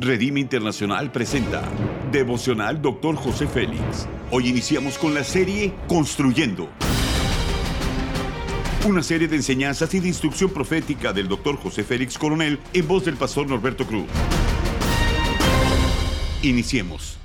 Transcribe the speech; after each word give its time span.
Redime 0.00 0.38
Internacional 0.38 1.10
presenta 1.10 1.68
Devocional 2.12 2.80
Dr. 2.80 3.16
José 3.16 3.48
Félix. 3.48 4.06
Hoy 4.30 4.46
iniciamos 4.46 4.96
con 4.96 5.12
la 5.12 5.24
serie 5.24 5.74
Construyendo. 5.88 6.68
Una 8.86 9.02
serie 9.02 9.26
de 9.26 9.34
enseñanzas 9.34 9.92
y 9.94 9.98
de 9.98 10.06
instrucción 10.06 10.50
profética 10.50 11.12
del 11.12 11.26
Dr. 11.26 11.56
José 11.56 11.82
Félix 11.82 12.16
Coronel 12.16 12.60
en 12.72 12.86
voz 12.86 13.06
del 13.06 13.16
pastor 13.16 13.48
Norberto 13.48 13.88
Cruz. 13.88 14.06
Iniciemos. 16.42 17.18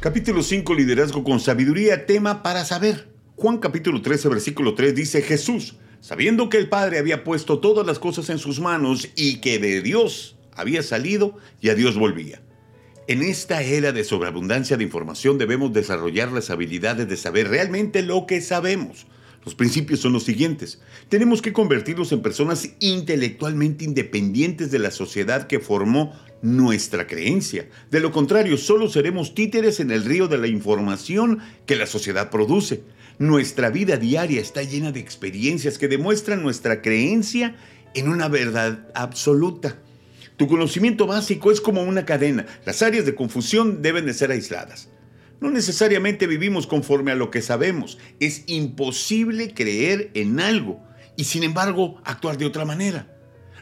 Capítulo 0.00 0.42
5, 0.42 0.74
Liderazgo 0.74 1.24
con 1.24 1.40
Sabiduría, 1.40 2.04
tema 2.04 2.42
para 2.42 2.66
saber. 2.66 3.08
Juan 3.36 3.56
capítulo 3.56 4.02
13, 4.02 4.28
versículo 4.28 4.74
3 4.74 4.94
dice, 4.94 5.22
Jesús, 5.22 5.76
sabiendo 6.00 6.48
que 6.48 6.58
el 6.58 6.68
Padre 6.68 6.98
había 6.98 7.24
puesto 7.24 7.58
todas 7.58 7.86
las 7.86 7.98
cosas 7.98 8.30
en 8.30 8.38
sus 8.38 8.60
manos 8.60 9.08
y 9.16 9.40
que 9.40 9.58
de 9.58 9.82
Dios 9.82 10.36
había 10.54 10.82
salido 10.82 11.36
y 11.60 11.68
a 11.68 11.74
Dios 11.74 11.96
volvía. 11.96 12.40
En 13.08 13.22
esta 13.22 13.62
era 13.62 13.92
de 13.92 14.02
sobreabundancia 14.02 14.76
de 14.76 14.84
información 14.84 15.38
debemos 15.38 15.72
desarrollar 15.72 16.32
las 16.32 16.50
habilidades 16.50 17.08
de 17.08 17.16
saber 17.16 17.48
realmente 17.48 18.02
lo 18.02 18.26
que 18.26 18.40
sabemos. 18.40 19.06
Los 19.44 19.54
principios 19.54 20.00
son 20.00 20.12
los 20.12 20.24
siguientes. 20.24 20.80
Tenemos 21.08 21.40
que 21.40 21.52
convertirnos 21.52 22.10
en 22.10 22.20
personas 22.20 22.70
intelectualmente 22.80 23.84
independientes 23.84 24.72
de 24.72 24.80
la 24.80 24.90
sociedad 24.90 25.46
que 25.46 25.60
formó 25.60 26.12
nuestra 26.42 27.06
creencia. 27.06 27.68
De 27.92 28.00
lo 28.00 28.10
contrario, 28.10 28.56
solo 28.56 28.88
seremos 28.88 29.36
títeres 29.36 29.78
en 29.78 29.92
el 29.92 30.04
río 30.04 30.26
de 30.26 30.38
la 30.38 30.48
información 30.48 31.38
que 31.64 31.76
la 31.76 31.86
sociedad 31.86 32.28
produce. 32.28 32.82
Nuestra 33.18 33.70
vida 33.70 33.96
diaria 33.96 34.40
está 34.40 34.62
llena 34.62 34.92
de 34.92 35.00
experiencias 35.00 35.78
que 35.78 35.88
demuestran 35.88 36.42
nuestra 36.42 36.82
creencia 36.82 37.56
en 37.94 38.08
una 38.08 38.28
verdad 38.28 38.88
absoluta. 38.94 39.78
Tu 40.36 40.46
conocimiento 40.46 41.06
básico 41.06 41.50
es 41.50 41.62
como 41.62 41.82
una 41.82 42.04
cadena. 42.04 42.44
Las 42.66 42.82
áreas 42.82 43.06
de 43.06 43.14
confusión 43.14 43.80
deben 43.80 44.04
de 44.04 44.12
ser 44.12 44.30
aisladas. 44.32 44.90
No 45.40 45.50
necesariamente 45.50 46.26
vivimos 46.26 46.66
conforme 46.66 47.10
a 47.10 47.14
lo 47.14 47.30
que 47.30 47.40
sabemos. 47.40 47.96
Es 48.20 48.44
imposible 48.46 49.54
creer 49.54 50.10
en 50.12 50.38
algo 50.38 50.82
y 51.16 51.24
sin 51.24 51.42
embargo 51.42 52.00
actuar 52.04 52.36
de 52.36 52.44
otra 52.44 52.66
manera. 52.66 53.16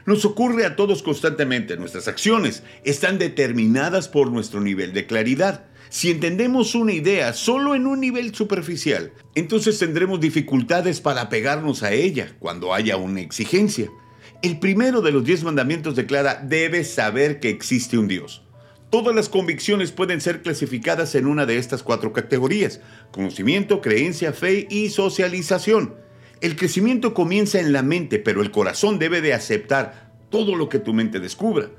Nos 0.04 0.24
ocurre 0.24 0.66
a 0.66 0.74
todos 0.74 1.02
constantemente. 1.04 1.76
Nuestras 1.76 2.08
acciones 2.08 2.64
están 2.84 3.18
determinadas 3.18 4.08
por 4.08 4.32
nuestro 4.32 4.60
nivel 4.60 4.92
de 4.92 5.06
claridad. 5.06 5.66
Si 5.90 6.10
entendemos 6.10 6.74
una 6.74 6.92
idea 6.92 7.32
solo 7.32 7.74
en 7.74 7.86
un 7.86 8.00
nivel 8.00 8.34
superficial, 8.34 9.12
entonces 9.34 9.78
tendremos 9.78 10.20
dificultades 10.20 11.00
para 11.00 11.28
pegarnos 11.28 11.82
a 11.82 11.92
ella 11.92 12.34
cuando 12.38 12.74
haya 12.74 12.96
una 12.96 13.20
exigencia. 13.20 13.90
El 14.42 14.58
primero 14.58 15.00
de 15.00 15.12
los 15.12 15.24
diez 15.24 15.44
mandamientos 15.44 15.94
declara, 15.94 16.42
debes 16.42 16.92
saber 16.92 17.40
que 17.40 17.50
existe 17.50 17.96
un 17.96 18.08
Dios. 18.08 18.42
Todas 18.90 19.14
las 19.14 19.28
convicciones 19.28 19.90
pueden 19.90 20.20
ser 20.20 20.42
clasificadas 20.42 21.14
en 21.14 21.26
una 21.26 21.46
de 21.46 21.58
estas 21.58 21.82
cuatro 21.82 22.12
categorías, 22.12 22.80
conocimiento, 23.10 23.80
creencia, 23.80 24.32
fe 24.32 24.66
y 24.70 24.90
socialización. 24.90 25.94
El 26.40 26.56
crecimiento 26.56 27.14
comienza 27.14 27.58
en 27.58 27.72
la 27.72 27.82
mente, 27.82 28.18
pero 28.18 28.42
el 28.42 28.50
corazón 28.50 28.98
debe 28.98 29.20
de 29.20 29.34
aceptar 29.34 30.12
todo 30.30 30.56
lo 30.56 30.68
que 30.68 30.78
tu 30.78 30.92
mente 30.92 31.20
descubra. 31.20 31.70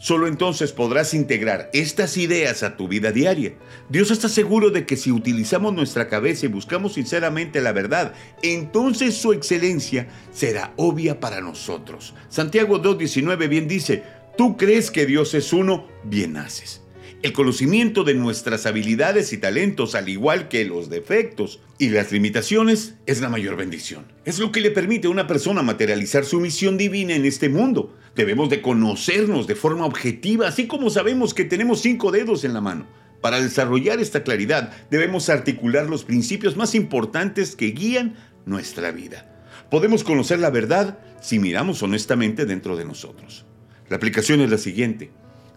Solo 0.00 0.28
entonces 0.28 0.72
podrás 0.72 1.12
integrar 1.12 1.68
estas 1.74 2.16
ideas 2.16 2.62
a 2.62 2.78
tu 2.78 2.88
vida 2.88 3.12
diaria. 3.12 3.52
Dios 3.90 4.10
está 4.10 4.30
seguro 4.30 4.70
de 4.70 4.86
que 4.86 4.96
si 4.96 5.12
utilizamos 5.12 5.74
nuestra 5.74 6.08
cabeza 6.08 6.46
y 6.46 6.48
buscamos 6.48 6.94
sinceramente 6.94 7.60
la 7.60 7.72
verdad, 7.72 8.14
entonces 8.42 9.14
su 9.14 9.34
excelencia 9.34 10.08
será 10.32 10.72
obvia 10.76 11.20
para 11.20 11.42
nosotros. 11.42 12.14
Santiago 12.30 12.80
2.19 12.80 13.46
bien 13.46 13.68
dice, 13.68 14.02
tú 14.38 14.56
crees 14.56 14.90
que 14.90 15.04
Dios 15.04 15.34
es 15.34 15.52
uno, 15.52 15.86
bien 16.02 16.38
haces. 16.38 16.80
El 17.22 17.34
conocimiento 17.34 18.02
de 18.02 18.14
nuestras 18.14 18.64
habilidades 18.64 19.34
y 19.34 19.36
talentos, 19.36 19.94
al 19.94 20.08
igual 20.08 20.48
que 20.48 20.64
los 20.64 20.88
defectos 20.88 21.60
y 21.78 21.90
las 21.90 22.10
limitaciones, 22.10 22.94
es 23.04 23.20
la 23.20 23.28
mayor 23.28 23.56
bendición. 23.56 24.06
Es 24.24 24.38
lo 24.38 24.50
que 24.50 24.62
le 24.62 24.70
permite 24.70 25.08
a 25.08 25.10
una 25.10 25.26
persona 25.26 25.62
materializar 25.62 26.24
su 26.24 26.40
misión 26.40 26.78
divina 26.78 27.14
en 27.14 27.26
este 27.26 27.50
mundo. 27.50 27.94
Debemos 28.14 28.50
de 28.50 28.60
conocernos 28.60 29.46
de 29.46 29.54
forma 29.54 29.86
objetiva, 29.86 30.48
así 30.48 30.66
como 30.66 30.90
sabemos 30.90 31.34
que 31.34 31.44
tenemos 31.44 31.80
cinco 31.80 32.10
dedos 32.10 32.44
en 32.44 32.54
la 32.54 32.60
mano. 32.60 32.86
Para 33.20 33.40
desarrollar 33.40 34.00
esta 34.00 34.22
claridad, 34.22 34.72
debemos 34.90 35.28
articular 35.28 35.88
los 35.88 36.04
principios 36.04 36.56
más 36.56 36.74
importantes 36.74 37.54
que 37.54 37.66
guían 37.66 38.16
nuestra 38.46 38.90
vida. 38.90 39.26
Podemos 39.70 40.02
conocer 40.02 40.40
la 40.40 40.50
verdad 40.50 40.98
si 41.20 41.38
miramos 41.38 41.82
honestamente 41.82 42.46
dentro 42.46 42.76
de 42.76 42.84
nosotros. 42.84 43.44
La 43.88 43.96
aplicación 43.96 44.40
es 44.40 44.50
la 44.50 44.58
siguiente. 44.58 45.10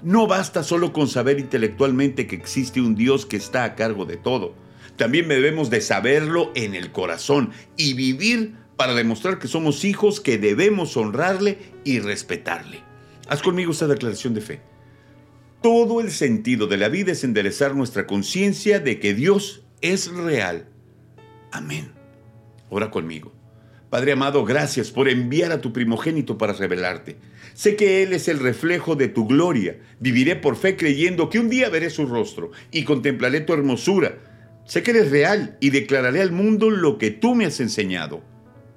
No 0.03 0.27
basta 0.27 0.63
solo 0.63 0.91
con 0.91 1.07
saber 1.07 1.39
intelectualmente 1.39 2.27
que 2.27 2.35
existe 2.35 2.81
un 2.81 2.95
Dios 2.95 3.25
que 3.25 3.37
está 3.37 3.63
a 3.63 3.75
cargo 3.75 4.05
de 4.05 4.17
todo. 4.17 4.53
También 4.97 5.27
debemos 5.27 5.69
de 5.69 5.81
saberlo 5.81 6.51
en 6.53 6.75
el 6.75 6.91
corazón 6.91 7.51
y 7.77 7.93
vivir 7.93 8.55
para 8.83 8.95
demostrar 8.95 9.39
que 9.39 9.47
somos 9.47 9.85
hijos 9.85 10.19
que 10.19 10.37
debemos 10.37 10.97
honrarle 10.97 11.57
y 11.85 12.01
respetarle. 12.01 12.81
Haz 13.29 13.41
conmigo 13.41 13.71
esta 13.71 13.87
declaración 13.87 14.33
de 14.33 14.41
fe. 14.41 14.59
Todo 15.61 16.01
el 16.01 16.11
sentido 16.11 16.67
de 16.67 16.75
la 16.75 16.89
vida 16.89 17.13
es 17.13 17.23
enderezar 17.23 17.75
nuestra 17.75 18.05
conciencia 18.05 18.81
de 18.81 18.99
que 18.99 19.13
Dios 19.13 19.63
es 19.79 20.11
real. 20.11 20.67
Amén. 21.53 21.93
Ora 22.69 22.91
conmigo. 22.91 23.31
Padre 23.89 24.11
amado, 24.11 24.43
gracias 24.43 24.91
por 24.91 25.07
enviar 25.07 25.53
a 25.53 25.61
tu 25.61 25.71
primogénito 25.71 26.37
para 26.37 26.51
revelarte. 26.51 27.15
Sé 27.53 27.77
que 27.77 28.03
Él 28.03 28.11
es 28.11 28.27
el 28.27 28.39
reflejo 28.39 28.97
de 28.97 29.07
tu 29.07 29.25
gloria. 29.25 29.77
Viviré 30.01 30.35
por 30.35 30.57
fe 30.57 30.75
creyendo 30.75 31.29
que 31.29 31.39
un 31.39 31.49
día 31.49 31.69
veré 31.69 31.89
su 31.89 32.05
rostro 32.05 32.51
y 32.69 32.83
contemplaré 32.83 33.39
tu 33.39 33.53
hermosura. 33.53 34.17
Sé 34.65 34.83
que 34.83 34.91
eres 34.91 35.09
real 35.09 35.55
y 35.61 35.69
declararé 35.69 36.19
al 36.19 36.33
mundo 36.33 36.69
lo 36.69 36.97
que 36.97 37.11
tú 37.11 37.33
me 37.33 37.45
has 37.45 37.61
enseñado. 37.61 38.32